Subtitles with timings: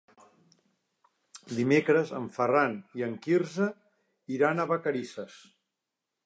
[1.59, 3.69] Dimecres en Ferran i en Quirze
[4.39, 5.39] iran a Vacarisses.